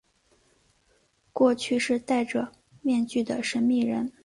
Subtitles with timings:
[1.31, 2.51] 过去是戴着
[2.81, 4.11] 面具的神祕人。